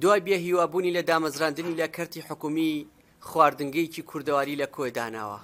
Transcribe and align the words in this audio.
دوای 0.00 0.20
بێ 0.26 0.34
هیوابوونی 0.44 0.92
لە 0.98 1.02
دامەزراندنی 1.10 1.74
لە 1.80 1.86
کەرتی 1.96 2.20
حکومی 2.28 2.72
خواردنگەیەکی 3.28 4.02
کوردەواری 4.10 4.60
لە 4.62 4.66
کۆداناوە 4.74 5.38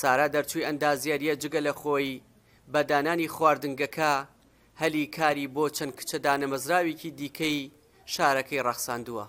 سارا 0.00 0.26
دەرچووی 0.34 0.66
ئەندازیارە 0.68 1.36
جگە 1.42 1.60
لە 1.66 1.72
خۆی 1.80 2.22
بەدانانی 2.72 3.28
خواردنگەکە 3.34 4.14
هەلی 4.82 5.04
کاری 5.16 5.46
بۆ 5.54 5.64
چەند 5.76 5.92
کچە 6.00 6.18
دانەمەزراوێکی 6.26 7.10
دیکەی 7.20 7.72
شارەکەی 8.14 8.64
ڕەخساندووە 8.66 9.26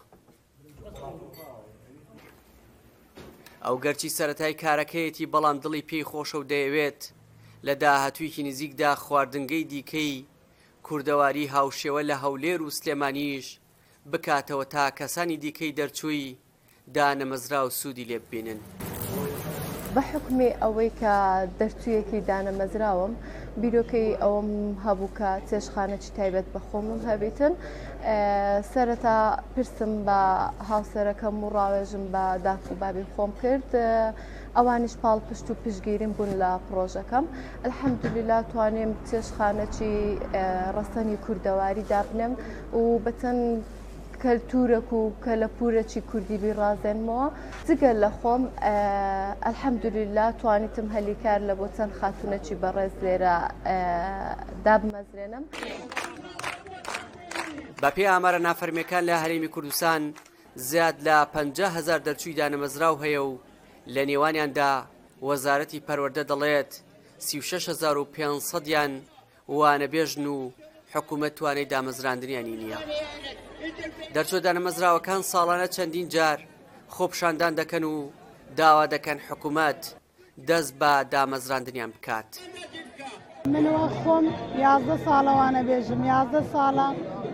ئەو 3.66 3.76
گەرچی 3.84 4.10
سەتای 4.18 4.54
کارەکەیەتی 4.64 5.30
بەڵام 5.34 5.58
دڵی 5.64 5.84
پێی 5.90 6.08
خۆشە 6.10 6.36
و 6.40 6.48
دەیەوێت 6.52 7.02
لە 7.68 7.74
داهاتوویکی 7.82 8.44
نزیکدا 8.48 8.92
خواردنگەی 9.04 9.64
دیکەی 9.74 10.16
کووردەواری 10.88 11.46
هاوشێوە 11.56 12.02
لە 12.10 12.16
هەولێر 12.24 12.60
و 12.64 12.68
سلێمانیش 12.78 13.48
بکاتەوە 14.12 14.66
تا 14.74 14.84
کەسانی 15.00 15.38
دیکەی 15.43 15.76
دەرچووی 15.80 16.24
دانەمەزرا 16.96 17.62
و 17.66 17.70
سوودی 17.80 18.06
لێ 18.10 18.18
ببینن. 18.26 18.60
بەحکمێ 19.96 20.50
ئەوەی 20.62 20.92
کە 21.00 21.14
دەرچوویەکی 21.60 22.20
دانەمەزراوم 22.29 23.14
بیرۆکەی 23.62 24.18
ئەوم 24.24 24.50
هەبوو 24.86 25.14
کە 25.18 25.29
چێشخانەی 25.50 26.12
تایبەت 26.18 26.48
بەخۆمم 26.56 27.02
هەبێتن 27.10 27.54
سەرەتا 28.71 29.18
پرسم 29.54 29.93
بە 30.07 30.20
هاوسەرەکەم 30.70 31.36
و 31.43 31.54
ڕاوێژم 31.57 32.06
بە 32.14 32.26
داک 32.45 32.64
و 32.72 32.76
بابی 32.81 33.06
خۆم 33.14 33.31
کرد. 33.42 33.70
ئەوانش 34.58 34.94
پاڵ 35.03 35.19
پشت 35.30 35.50
و 35.52 35.53
پشگیریم 35.66 36.11
بوون 36.16 36.31
لە 36.41 36.52
پرۆژەکەم 36.67 37.25
ئەلحەمدلیلا 37.64 38.38
توانێم 38.52 38.91
چێشخانەکی 39.09 39.94
ڕستنی 40.75 41.17
کووردەواری 41.23 41.83
دابنم 41.91 42.31
و 42.73 43.00
بەچەند 43.05 43.64
کەلتورەک 44.23 44.89
و 44.97 45.12
کە 45.23 45.34
لە 45.42 45.47
پورەکی 45.58 46.02
کوردیبی 46.09 46.52
ڕازێنمەوە 46.59 47.25
جگەل 47.67 47.97
لە 48.03 48.09
خۆم 48.20 48.44
ئەلحەمدلیلا 49.45 50.28
توانیتم 50.42 50.88
هەلیکار 50.95 51.40
لە 51.50 51.53
بۆ 51.59 51.66
چەند 51.78 51.94
خاتونەکی 52.00 52.56
بەڕێز 52.62 52.94
لێرە 53.06 53.36
دابمەزرێنم. 54.66 55.44
بە 57.81 57.90
پێی 57.95 58.08
ئامارە 58.12 58.40
نافەرمیەکان 58.47 59.03
لە 59.09 59.16
هەرێمی 59.23 59.47
کوردستان 59.53 60.14
زیاد 60.56 60.95
لە 61.08 61.17
500 61.25 61.59
هزار 61.59 62.00
دەرچووی 62.08 62.38
دانەمەزرا 62.38 62.90
و 62.94 62.97
هەیە 63.03 63.22
و 63.30 63.38
لە 63.94 64.02
نێوانیاندا 64.09 64.72
وەزارەتی 65.30 65.83
پەروەەردە 65.88 66.23
دەڵێت 66.31 66.72
500یان 67.22 68.94
وانە 69.58 69.88
بێژن 69.94 70.25
و 70.36 70.39
حکوومەت 70.94 71.33
توانەی 71.38 71.69
دامەزراندنیانی 71.73 72.58
نییە. 72.61 72.80
دەرچۆ 74.16 74.38
دانەمەزراوەکان 74.45 75.22
ساڵانە 75.31 75.67
چەندین 75.75 76.08
جار 76.16 76.39
خۆپشاندان 76.95 77.53
دەکەن 77.59 77.83
و 77.94 77.95
داوا 78.59 78.86
دەکەن 78.94 79.17
حکوومەت 79.28 79.81
دەست 80.50 80.72
بە 80.80 80.94
دامەزراندنیان 81.13 81.91
بکات. 81.95 82.30
منەوە 83.53 83.88
خۆم 84.00 84.25
یازدە 84.66 84.97
ساڵەوانە 85.06 85.61
بێژم 85.69 86.02
یازدە 86.13 86.41
ساڵە 86.53 86.88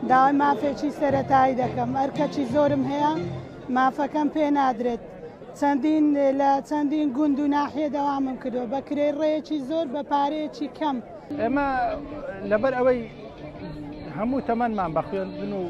داوای 0.09 0.33
مافێکی 0.41 0.89
سەتایی 0.99 1.57
دەکەم 1.61 1.89
ئەرکەچی 1.99 2.45
زۆرم 2.53 2.83
هەیە 2.91 3.11
مافەکەم 3.75 4.27
پێ 4.35 4.47
نادرێت 4.59 5.03
چەندین 5.59 6.17
لە 6.39 6.61
چەندین 6.69 7.09
گوند 7.17 7.39
و 7.39 7.47
ناحێ 7.55 7.87
دەوامم 7.95 8.37
کردو 8.43 8.63
بە 8.71 8.79
کرێ 8.87 9.07
ڕێکی 9.19 9.57
زۆر 9.69 9.85
بە 9.93 10.01
پارەیەکی 10.11 10.67
کەم 10.77 10.97
ئێمە 11.41 11.65
لەبەر 12.51 12.73
ئەوەی 12.79 12.99
هەموو 14.17 14.45
تەمەمان 14.47 14.91
بە 14.95 15.01
خوێندن 15.07 15.51
و 15.59 15.63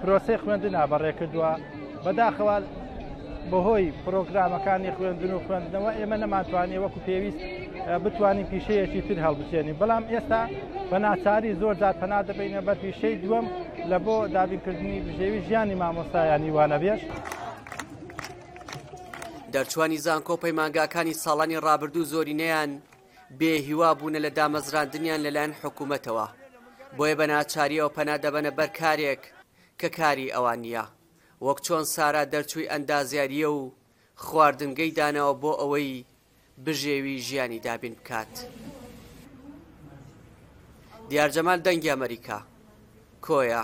پرۆسی 0.00 0.36
خوێندن 0.42 0.74
بەڕێ 0.92 1.12
کردووە 1.18 1.50
بەداخەوە 2.04 2.56
بەهۆی 3.50 3.86
پرۆگرامەکانی 4.04 4.92
خوێندن 4.96 5.30
و 5.36 5.40
خوێندنەوە 5.46 5.90
ئێمە 5.98 6.16
نەماتوانێ 6.22 6.78
وەکو 6.84 7.00
پێویست 7.06 7.40
بتوانین 8.04 8.46
پیشەیەکی 8.52 9.02
تر 9.06 9.18
هەڵبچێنین 9.26 9.76
بەڵام 9.80 10.04
ئێستا 10.12 10.40
بە 10.90 10.96
ناچاری 11.06 11.52
زۆر 11.60 11.74
زیاد 11.80 11.96
پەنا 12.02 12.18
دەبینە 12.28 12.60
بە 12.66 12.74
پیشەی 12.82 13.16
دووەم 13.22 13.46
لە 13.90 13.96
بۆ 14.04 14.16
دابینکردنی 14.34 14.98
بژێوی 15.06 15.40
ژیانی 15.48 15.76
مامۆستایانی 15.82 16.50
وانەبێش. 16.56 17.02
دەرچوانی 19.54 19.96
زانکۆ 20.06 20.36
پەیمانگاکانی 20.44 21.14
ساڵانی 21.24 21.60
ڕابردوو 21.64 22.04
زۆرینەیان 22.12 22.72
بێهیوا 23.38 23.90
بوونە 23.98 24.20
لە 24.26 24.30
دامەزراندنیان 24.38 25.20
لەلایەن 25.26 25.54
حکوومەتەوە 25.62 26.26
بۆیە 26.96 27.14
بە 27.20 27.26
ناچاریەوە 27.32 27.90
پەنا 27.96 28.16
دەبەنە 28.24 28.50
بەر 28.58 28.70
کارێک 28.80 29.22
کە 29.80 29.88
کاری 29.98 30.32
ئەوان 30.34 30.58
نیە 30.66 30.84
وەک 31.46 31.58
چۆن 31.66 31.84
سارا 31.94 32.22
دەرچووی 32.32 32.70
ئەندازیاریە 32.72 33.48
و 33.58 33.72
خواردنگەی 34.24 34.94
داناوە 34.98 35.34
بۆ 35.42 35.52
ئەوەی 35.60 36.04
بژێوی 36.64 37.18
ژیانی 37.26 37.58
دابین 37.66 37.94
بکات. 37.98 38.34
دیارجەمال 41.10 41.60
دەنگی 41.66 41.90
ئەمریکا 41.94 42.38
کۆیە. 43.26 43.62